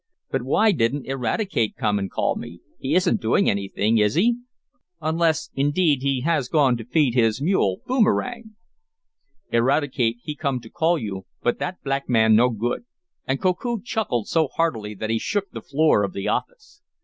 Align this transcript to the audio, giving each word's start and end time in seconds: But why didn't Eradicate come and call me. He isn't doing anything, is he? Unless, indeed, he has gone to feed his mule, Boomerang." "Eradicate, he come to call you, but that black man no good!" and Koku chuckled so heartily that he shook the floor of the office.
But 0.31 0.41
why 0.41 0.71
didn't 0.71 1.05
Eradicate 1.05 1.75
come 1.75 1.99
and 1.99 2.09
call 2.09 2.35
me. 2.35 2.61
He 2.79 2.95
isn't 2.95 3.21
doing 3.21 3.47
anything, 3.47 3.99
is 3.99 4.15
he? 4.15 4.37
Unless, 4.99 5.51
indeed, 5.53 6.01
he 6.01 6.21
has 6.21 6.47
gone 6.47 6.75
to 6.77 6.83
feed 6.85 7.13
his 7.13 7.39
mule, 7.39 7.81
Boomerang." 7.85 8.55
"Eradicate, 9.51 10.17
he 10.23 10.35
come 10.35 10.59
to 10.61 10.71
call 10.71 10.97
you, 10.97 11.27
but 11.43 11.59
that 11.59 11.83
black 11.83 12.09
man 12.09 12.35
no 12.35 12.49
good!" 12.49 12.85
and 13.27 13.39
Koku 13.39 13.79
chuckled 13.83 14.27
so 14.27 14.47
heartily 14.47 14.95
that 14.95 15.11
he 15.11 15.19
shook 15.19 15.51
the 15.51 15.61
floor 15.61 16.01
of 16.01 16.13
the 16.13 16.27
office. 16.27 16.81